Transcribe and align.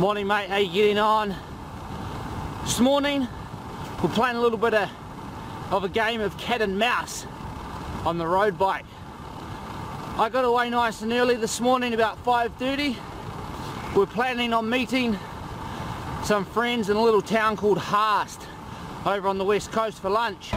Morning 0.00 0.26
mate, 0.26 0.50
how 0.50 0.56
you 0.56 0.72
getting 0.72 0.98
on? 0.98 1.36
This 2.64 2.80
morning 2.80 3.28
we're 4.02 4.10
playing 4.10 4.34
a 4.34 4.40
little 4.40 4.58
bit 4.58 4.74
of, 4.74 4.90
of 5.70 5.84
a 5.84 5.88
game 5.88 6.20
of 6.20 6.36
cat 6.36 6.60
and 6.60 6.76
mouse 6.76 7.24
on 8.04 8.18
the 8.18 8.26
road 8.26 8.58
bike. 8.58 8.84
I 10.18 10.28
got 10.30 10.44
away 10.44 10.68
nice 10.68 11.02
and 11.02 11.12
early 11.12 11.36
this 11.36 11.60
morning 11.60 11.94
about 11.94 12.22
5.30. 12.24 12.96
We're 13.94 14.06
planning 14.06 14.52
on 14.52 14.68
meeting 14.68 15.16
some 16.24 16.44
friends 16.44 16.90
in 16.90 16.96
a 16.96 17.02
little 17.02 17.22
town 17.22 17.56
called 17.56 17.78
Haast 17.78 18.48
over 19.06 19.28
on 19.28 19.38
the 19.38 19.44
west 19.44 19.70
coast 19.70 20.02
for 20.02 20.10
lunch. 20.10 20.52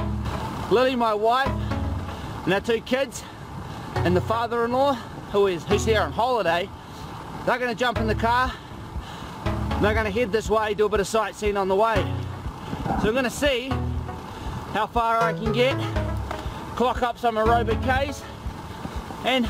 Lily, 0.71 0.95
my 0.95 1.13
wife, 1.13 1.51
and 2.45 2.53
our 2.55 2.59
two 2.59 2.81
kids, 2.81 3.23
and 3.97 4.15
the 4.15 4.21
father-in-law, 4.21 4.95
who 5.31 5.45
is 5.45 5.63
who's 5.65 5.85
here 5.85 6.01
on 6.01 6.11
holiday, 6.11 6.67
they're 7.45 7.59
going 7.59 7.69
to 7.69 7.79
jump 7.79 7.99
in 7.99 8.07
the 8.07 8.15
car 8.15 8.51
they're 9.81 9.93
going 9.93 10.05
to 10.05 10.11
head 10.11 10.31
this 10.31 10.49
way, 10.49 10.73
do 10.73 10.85
a 10.85 10.89
bit 10.89 10.99
of 10.99 11.07
sightseeing 11.07 11.57
on 11.57 11.67
the 11.67 11.75
way. 11.75 11.95
So 13.01 13.07
I'm 13.07 13.13
going 13.13 13.23
to 13.23 13.29
see 13.29 13.69
how 14.73 14.87
far 14.87 15.19
I 15.21 15.33
can 15.33 15.53
get, 15.53 15.77
clock 16.75 17.03
up 17.03 17.17
some 17.17 17.35
aerobic 17.35 17.79
Ks, 17.81 18.23
and 19.25 19.45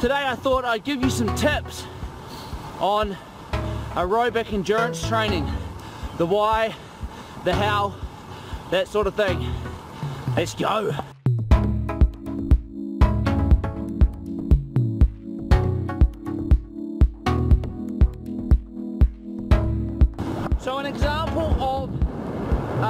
today 0.00 0.24
I 0.26 0.36
thought 0.36 0.64
I'd 0.64 0.84
give 0.84 1.02
you 1.02 1.10
some 1.10 1.34
tips 1.34 1.84
on 2.78 3.16
aerobic 3.94 4.52
endurance 4.52 5.06
training. 5.06 5.50
The 6.16 6.26
why, 6.26 6.74
the 7.44 7.54
how, 7.54 7.94
that 8.70 8.88
sort 8.88 9.06
of 9.06 9.14
thing. 9.14 9.48
Let's 10.36 10.54
go. 10.54 10.94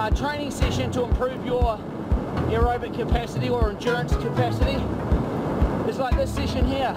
A 0.07 0.15
training 0.15 0.51
session 0.51 0.93
to 0.93 1.05
improve 1.05 1.47
your 1.47 1.79
aerobic 2.51 2.95
capacity 2.95 3.49
or 3.49 3.71
endurance 3.71 4.15
capacity 4.17 4.75
is 5.89 5.97
like 5.97 6.15
this 6.15 6.35
session 6.35 6.67
here. 6.67 6.95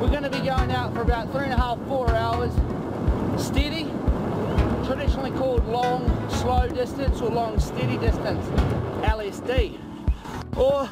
We're 0.00 0.08
going 0.08 0.22
to 0.22 0.30
be 0.30 0.38
going 0.38 0.72
out 0.72 0.94
for 0.94 1.02
about 1.02 1.30
three 1.30 1.44
and 1.44 1.52
a 1.52 1.58
half, 1.58 1.78
four 1.88 2.08
hours 2.08 2.54
steady, 3.38 3.84
traditionally 4.86 5.30
called 5.32 5.66
long 5.66 6.08
slow 6.30 6.66
distance 6.68 7.20
or 7.20 7.28
long 7.28 7.60
steady 7.60 7.98
distance, 7.98 8.46
LSD, 9.04 9.78
or 10.56 10.88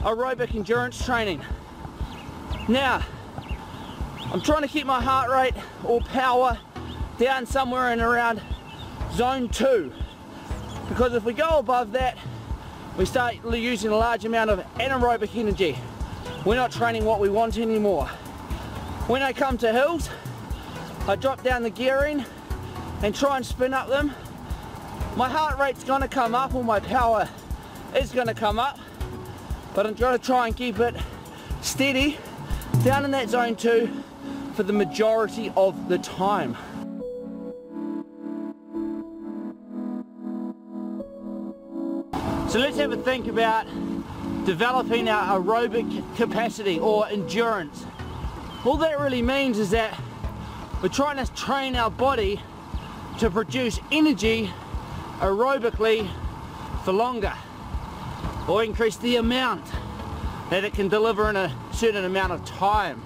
aerobic 0.00 0.56
endurance 0.56 1.04
training. 1.04 1.40
Now, 2.68 3.04
I'm 4.32 4.40
trying 4.40 4.62
to 4.62 4.68
keep 4.68 4.86
my 4.86 5.00
heart 5.00 5.30
rate 5.30 5.54
or 5.84 6.00
power 6.00 6.58
down 7.20 7.46
somewhere 7.46 7.92
in 7.92 8.00
around 8.00 8.42
zone 9.12 9.48
2 9.48 9.92
because 10.88 11.14
if 11.14 11.24
we 11.24 11.32
go 11.32 11.58
above 11.58 11.92
that 11.92 12.16
we 12.96 13.06
start 13.06 13.36
using 13.54 13.90
a 13.90 13.96
large 13.96 14.24
amount 14.24 14.50
of 14.50 14.58
anaerobic 14.74 15.34
energy. 15.34 15.78
We're 16.44 16.56
not 16.56 16.72
training 16.72 17.04
what 17.04 17.20
we 17.20 17.30
want 17.30 17.56
anymore. 17.56 18.06
When 19.06 19.22
I 19.22 19.32
come 19.32 19.56
to 19.58 19.72
hills 19.72 20.10
I 21.08 21.16
drop 21.16 21.42
down 21.42 21.62
the 21.62 21.70
gearing 21.70 22.24
and 23.02 23.14
try 23.14 23.36
and 23.36 23.46
spin 23.46 23.74
up 23.74 23.88
them. 23.88 24.12
My 25.16 25.28
heart 25.28 25.58
rate's 25.58 25.84
gonna 25.84 26.08
come 26.08 26.34
up 26.34 26.54
or 26.54 26.62
my 26.62 26.80
power 26.80 27.28
is 27.96 28.12
gonna 28.12 28.34
come 28.34 28.58
up 28.58 28.78
but 29.74 29.86
I'm 29.86 29.94
gonna 29.94 30.18
try 30.18 30.46
and 30.46 30.56
keep 30.56 30.78
it 30.78 30.94
steady 31.62 32.18
down 32.84 33.04
in 33.04 33.10
that 33.12 33.28
zone 33.28 33.56
2 33.56 34.04
for 34.54 34.62
the 34.62 34.72
majority 34.72 35.52
of 35.56 35.88
the 35.88 35.98
time 35.98 36.56
So 42.52 42.58
let's 42.58 42.76
have 42.76 42.92
a 42.92 42.98
think 42.98 43.28
about 43.28 43.64
developing 44.44 45.08
our 45.08 45.40
aerobic 45.40 46.16
capacity 46.16 46.78
or 46.78 47.08
endurance. 47.08 47.86
All 48.66 48.76
that 48.76 49.00
really 49.00 49.22
means 49.22 49.58
is 49.58 49.70
that 49.70 49.98
we're 50.82 50.90
trying 50.90 51.16
to 51.24 51.32
train 51.32 51.76
our 51.76 51.90
body 51.90 52.42
to 53.20 53.30
produce 53.30 53.80
energy 53.90 54.50
aerobically 55.20 56.06
for 56.84 56.92
longer 56.92 57.32
or 58.46 58.62
increase 58.62 58.98
the 58.98 59.16
amount 59.16 59.64
that 60.50 60.62
it 60.62 60.74
can 60.74 60.88
deliver 60.88 61.30
in 61.30 61.36
a 61.36 61.56
certain 61.72 62.04
amount 62.04 62.34
of 62.34 62.44
time. 62.44 63.02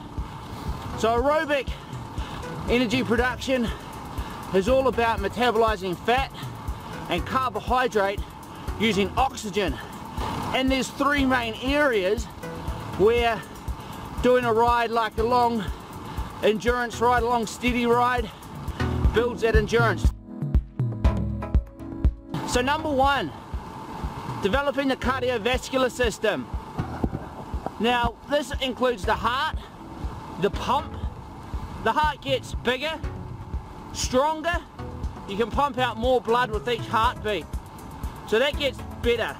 So 0.99 1.23
aerobic 1.23 1.71
energy 2.69 3.05
production 3.05 3.69
is 4.55 4.69
all 4.69 4.89
about 4.89 5.21
metabolizing 5.21 5.97
fat 6.05 6.33
and 7.09 7.25
carbohydrate 7.25 8.19
using 8.79 9.11
oxygen. 9.17 9.75
And 10.55 10.71
there's 10.71 10.89
three 10.89 11.25
main 11.25 11.55
areas 11.63 12.25
where 12.99 13.41
doing 14.23 14.45
a 14.45 14.53
ride 14.53 14.91
like 14.91 15.17
a 15.19 15.23
long 15.23 15.65
endurance 16.43 17.01
ride, 17.01 17.23
a 17.23 17.27
long 17.27 17.47
steady 17.47 17.87
ride, 17.87 18.31
builds 19.15 19.43
that 19.43 19.57
endurance. 19.57 20.13
So 22.49 22.61
number 22.63 22.91
one, 22.91 23.33
developing 24.43 24.89
the 24.89 24.97
cardiovascular 24.97 25.91
system. 25.91 26.47
Now 27.81 28.15
this 28.31 28.53
includes 28.63 29.05
the 29.05 29.15
heart, 29.15 29.59
the 30.41 30.51
pump. 30.51 30.93
The 31.85 31.93
heart 31.93 32.21
gets 32.21 32.55
bigger, 32.55 33.01
stronger. 33.93 34.59
You 35.29 35.37
can 35.37 35.51
pump 35.51 35.79
out 35.79 35.97
more 35.97 36.21
blood 36.21 36.51
with 36.51 36.69
each 36.69 36.81
heartbeat. 36.81 37.45
So 38.29 38.39
that 38.39 38.59
gets 38.59 38.79
better. 39.03 39.37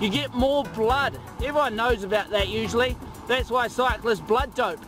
You 0.00 0.08
get 0.08 0.34
more 0.34 0.64
blood. 0.64 1.18
Everyone 1.38 1.76
knows 1.76 2.04
about 2.04 2.30
that 2.30 2.48
usually. 2.48 2.96
That's 3.26 3.50
why 3.50 3.68
cyclists 3.68 4.20
blood 4.20 4.54
dope. 4.54 4.84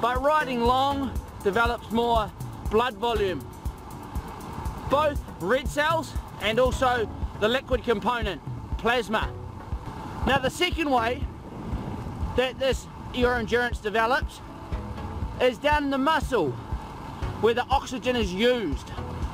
But 0.00 0.22
riding 0.22 0.62
long 0.62 1.12
develops 1.42 1.90
more 1.90 2.30
blood 2.70 2.94
volume. 2.94 3.44
Both 4.90 5.20
red 5.40 5.66
cells 5.66 6.12
and 6.40 6.60
also 6.60 7.08
the 7.40 7.48
liquid 7.48 7.82
component, 7.82 8.40
plasma. 8.78 9.32
Now 10.26 10.38
the 10.38 10.50
second 10.50 10.90
way 10.90 11.22
that 12.36 12.58
this 12.58 12.86
your 13.14 13.36
endurance 13.36 13.78
develops 13.78 14.40
is 15.40 15.58
down 15.58 15.84
in 15.84 15.90
the 15.90 15.98
muscle 15.98 16.50
where 17.40 17.54
the 17.54 17.64
oxygen 17.70 18.14
is 18.14 18.32
used. 18.32 18.88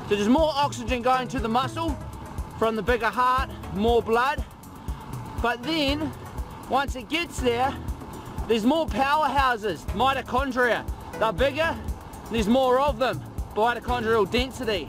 So 0.09 0.15
there's 0.15 0.29
more 0.29 0.53
oxygen 0.55 1.03
going 1.03 1.29
to 1.29 1.39
the 1.39 1.49
muscle 1.49 1.97
from 2.59 2.77
the 2.77 2.83
bigger 2.83 3.11
heart, 3.11 3.51
more 3.75 4.03
blood. 4.03 4.45
But 5.43 5.63
then, 5.63 6.13
once 6.69 6.97
it 6.97 7.09
gets 7.09 7.41
there, 7.41 7.75
there's 8.49 8.65
more 8.65 8.87
powerhouses, 8.87 9.81
mitochondria. 9.93 10.89
They're 11.19 11.33
bigger, 11.33 11.77
there's 12.31 12.49
more 12.49 12.81
of 12.81 12.99
them, 12.99 13.23
mitochondrial 13.55 14.31
density. 14.31 14.89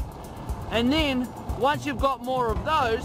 And 0.72 0.92
then, 0.92 1.28
once 1.60 1.86
you've 1.86 2.00
got 2.00 2.24
more 2.24 2.52
of 2.52 2.64
those, 2.66 3.04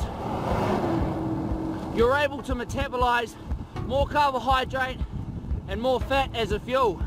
you're 1.96 2.16
able 2.16 2.42
to 2.42 2.54
metabolize 2.54 3.34
more 3.86 4.06
carbohydrate 4.06 4.98
and 5.68 5.80
more 5.80 6.00
fat 6.00 6.30
as 6.34 6.52
a 6.52 6.60
fuel. 6.60 7.02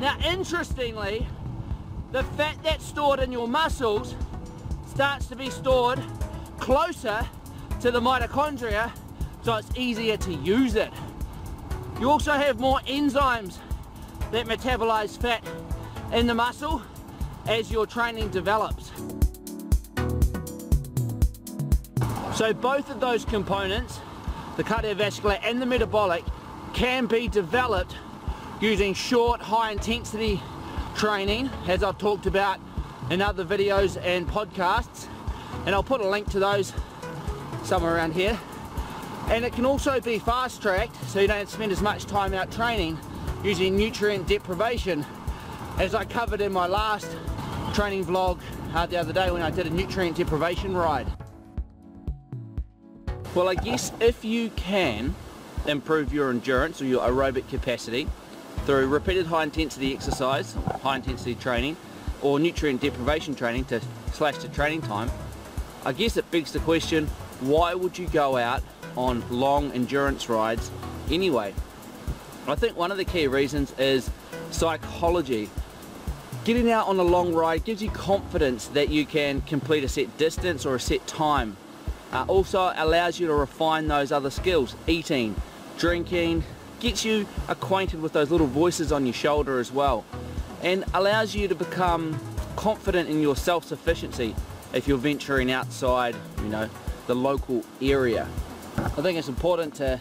Now, 0.00 0.16
interestingly, 0.24 1.26
the 2.12 2.22
fat 2.22 2.56
that's 2.62 2.84
stored 2.84 3.20
in 3.20 3.30
your 3.30 3.46
muscles 3.46 4.14
starts 4.88 5.26
to 5.26 5.36
be 5.36 5.50
stored 5.50 6.02
closer 6.60 7.26
to 7.80 7.90
the 7.90 8.00
mitochondria 8.00 8.92
so 9.42 9.54
it's 9.56 9.70
easier 9.74 10.16
to 10.18 10.34
use 10.34 10.76
it. 10.76 10.92
You 11.98 12.10
also 12.10 12.32
have 12.32 12.60
more 12.60 12.78
enzymes 12.80 13.58
that 14.30 14.46
metabolize 14.46 15.18
fat 15.18 15.42
in 16.12 16.26
the 16.26 16.34
muscle 16.34 16.82
as 17.46 17.70
your 17.70 17.86
training 17.86 18.28
develops. 18.28 18.92
So 22.36 22.52
both 22.52 22.90
of 22.90 23.00
those 23.00 23.24
components, 23.24 24.00
the 24.56 24.64
cardiovascular 24.64 25.40
and 25.42 25.60
the 25.60 25.66
metabolic, 25.66 26.24
can 26.72 27.06
be 27.06 27.28
developed 27.28 27.96
using 28.60 28.94
short, 28.94 29.40
high 29.40 29.72
intensity 29.72 30.40
training, 30.94 31.50
as 31.66 31.82
I've 31.82 31.98
talked 31.98 32.26
about 32.26 32.60
in 33.10 33.20
other 33.20 33.44
videos 33.44 34.00
and 34.02 34.28
podcasts 34.28 35.06
and 35.66 35.74
I'll 35.74 35.82
put 35.82 36.00
a 36.00 36.08
link 36.08 36.30
to 36.30 36.38
those 36.38 36.72
somewhere 37.64 37.94
around 37.94 38.12
here 38.12 38.38
and 39.28 39.44
it 39.44 39.52
can 39.52 39.64
also 39.64 40.00
be 40.00 40.18
fast 40.18 40.60
tracked 40.60 40.96
so 41.08 41.20
you 41.20 41.28
don't 41.28 41.48
spend 41.48 41.70
as 41.70 41.80
much 41.80 42.06
time 42.06 42.34
out 42.34 42.50
training 42.50 42.98
using 43.44 43.76
nutrient 43.76 44.26
deprivation 44.26 45.04
as 45.78 45.94
I 45.94 46.04
covered 46.04 46.40
in 46.40 46.52
my 46.52 46.66
last 46.66 47.08
training 47.74 48.04
vlog 48.04 48.40
uh, 48.74 48.86
the 48.86 48.96
other 48.96 49.12
day 49.12 49.30
when 49.30 49.42
I 49.42 49.50
did 49.50 49.66
a 49.66 49.70
nutrient 49.70 50.16
deprivation 50.16 50.76
ride. 50.76 51.06
Well 53.34 53.48
I 53.48 53.54
guess 53.54 53.92
if 54.00 54.24
you 54.24 54.50
can 54.50 55.14
improve 55.66 56.12
your 56.12 56.30
endurance 56.30 56.80
or 56.82 56.86
your 56.86 57.06
aerobic 57.06 57.48
capacity 57.48 58.08
through 58.64 58.88
repeated 58.88 59.26
high 59.26 59.44
intensity 59.44 59.94
exercise, 59.94 60.54
high 60.82 60.96
intensity 60.96 61.34
training, 61.34 61.76
or 62.22 62.38
nutrient 62.38 62.80
deprivation 62.80 63.34
training 63.34 63.64
to 63.66 63.80
slash 64.12 64.38
the 64.38 64.48
training 64.48 64.82
time, 64.82 65.10
I 65.84 65.92
guess 65.92 66.16
it 66.16 66.30
begs 66.30 66.52
the 66.52 66.58
question, 66.60 67.06
why 67.40 67.74
would 67.74 67.98
you 67.98 68.06
go 68.08 68.36
out 68.36 68.62
on 68.96 69.24
long 69.30 69.72
endurance 69.72 70.28
rides 70.28 70.70
anyway? 71.10 71.54
I 72.46 72.54
think 72.54 72.76
one 72.76 72.90
of 72.90 72.96
the 72.96 73.04
key 73.04 73.26
reasons 73.26 73.72
is 73.78 74.10
psychology. 74.50 75.48
Getting 76.44 76.70
out 76.70 76.86
on 76.86 76.98
a 76.98 77.02
long 77.02 77.34
ride 77.34 77.64
gives 77.64 77.82
you 77.82 77.90
confidence 77.90 78.66
that 78.68 78.88
you 78.88 79.06
can 79.06 79.40
complete 79.42 79.84
a 79.84 79.88
set 79.88 80.16
distance 80.18 80.66
or 80.66 80.74
a 80.74 80.80
set 80.80 81.06
time. 81.06 81.56
Uh, 82.12 82.24
also 82.28 82.72
allows 82.76 83.20
you 83.20 83.26
to 83.28 83.34
refine 83.34 83.86
those 83.88 84.10
other 84.10 84.30
skills, 84.30 84.74
eating, 84.86 85.34
drinking, 85.78 86.42
gets 86.80 87.04
you 87.04 87.26
acquainted 87.48 88.02
with 88.02 88.12
those 88.12 88.30
little 88.30 88.46
voices 88.46 88.90
on 88.90 89.06
your 89.06 89.14
shoulder 89.14 89.60
as 89.60 89.70
well 89.70 90.04
and 90.62 90.84
allows 90.94 91.34
you 91.34 91.48
to 91.48 91.54
become 91.54 92.18
confident 92.56 93.08
in 93.08 93.20
your 93.20 93.36
self-sufficiency 93.36 94.34
if 94.72 94.86
you're 94.86 94.98
venturing 94.98 95.50
outside, 95.50 96.14
you 96.38 96.48
know, 96.48 96.68
the 97.06 97.14
local 97.14 97.64
area. 97.80 98.28
I 98.76 98.88
think 98.88 99.18
it's 99.18 99.28
important 99.28 99.74
to 99.76 100.00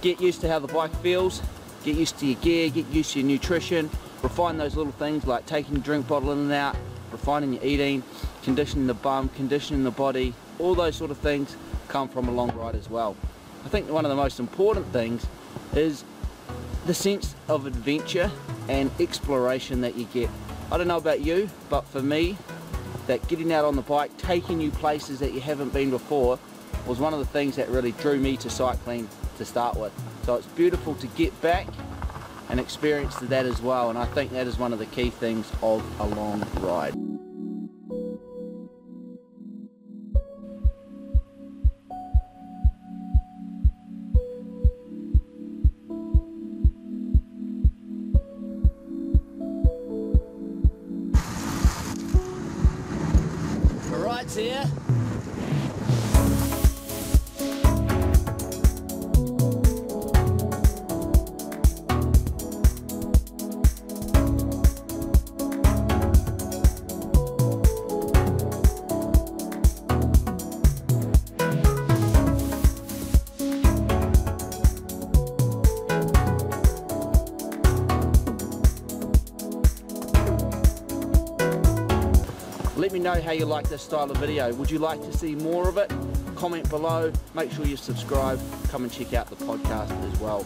get 0.00 0.20
used 0.20 0.40
to 0.42 0.48
how 0.48 0.58
the 0.58 0.68
bike 0.68 0.94
feels, 1.02 1.42
get 1.84 1.96
used 1.96 2.18
to 2.18 2.26
your 2.26 2.40
gear, 2.40 2.68
get 2.70 2.86
used 2.88 3.12
to 3.12 3.20
your 3.20 3.28
nutrition, 3.28 3.90
refine 4.22 4.58
those 4.58 4.76
little 4.76 4.92
things 4.92 5.26
like 5.26 5.46
taking 5.46 5.74
your 5.74 5.84
drink 5.84 6.08
bottle 6.08 6.32
in 6.32 6.38
and 6.38 6.52
out, 6.52 6.76
refining 7.12 7.52
your 7.52 7.64
eating, 7.64 8.02
conditioning 8.42 8.86
the 8.86 8.94
bum, 8.94 9.28
conditioning 9.30 9.84
the 9.84 9.90
body, 9.90 10.34
all 10.58 10.74
those 10.74 10.96
sort 10.96 11.10
of 11.10 11.18
things 11.18 11.56
come 11.88 12.08
from 12.08 12.28
a 12.28 12.32
long 12.32 12.50
ride 12.52 12.74
as 12.74 12.88
well. 12.88 13.16
I 13.64 13.68
think 13.68 13.90
one 13.90 14.04
of 14.04 14.10
the 14.10 14.16
most 14.16 14.40
important 14.40 14.86
things 14.92 15.26
is 15.74 16.04
the 16.86 16.94
sense 16.94 17.34
of 17.48 17.66
adventure 17.66 18.30
and 18.68 18.90
exploration 19.00 19.80
that 19.80 19.96
you 19.96 20.04
get. 20.06 20.30
I 20.70 20.78
don't 20.78 20.88
know 20.88 20.96
about 20.96 21.20
you, 21.20 21.50
but 21.68 21.84
for 21.86 22.02
me, 22.02 22.36
that 23.06 23.26
getting 23.28 23.52
out 23.52 23.64
on 23.64 23.76
the 23.76 23.82
bike, 23.82 24.16
taking 24.18 24.60
you 24.60 24.70
places 24.70 25.18
that 25.20 25.32
you 25.32 25.40
haven't 25.40 25.72
been 25.72 25.90
before, 25.90 26.38
was 26.86 26.98
one 26.98 27.12
of 27.12 27.18
the 27.18 27.26
things 27.26 27.56
that 27.56 27.68
really 27.68 27.92
drew 27.92 28.18
me 28.18 28.36
to 28.38 28.50
cycling 28.50 29.08
to 29.38 29.44
start 29.44 29.76
with. 29.76 29.92
So 30.24 30.34
it's 30.36 30.46
beautiful 30.48 30.94
to 30.96 31.06
get 31.08 31.38
back 31.40 31.66
and 32.48 32.60
experience 32.60 33.16
that 33.16 33.44
as 33.46 33.60
well, 33.60 33.90
and 33.90 33.98
I 33.98 34.06
think 34.06 34.32
that 34.32 34.46
is 34.46 34.58
one 34.58 34.72
of 34.72 34.78
the 34.78 34.86
key 34.86 35.10
things 35.10 35.50
of 35.62 35.84
a 36.00 36.06
long 36.06 36.46
ride. 36.60 36.94
Here. 54.34 54.85
Let 82.76 82.92
me 82.92 82.98
know 82.98 83.18
how 83.22 83.30
you 83.32 83.46
like 83.46 83.70
this 83.70 83.80
style 83.80 84.10
of 84.10 84.18
video. 84.18 84.52
Would 84.52 84.70
you 84.70 84.78
like 84.78 85.00
to 85.00 85.10
see 85.10 85.34
more 85.34 85.66
of 85.66 85.78
it? 85.78 85.90
Comment 86.36 86.68
below. 86.68 87.10
Make 87.34 87.50
sure 87.50 87.64
you 87.64 87.78
subscribe. 87.78 88.38
Come 88.68 88.84
and 88.84 88.92
check 88.92 89.14
out 89.14 89.30
the 89.30 89.36
podcast 89.36 89.90
as 90.12 90.20
well. 90.20 90.44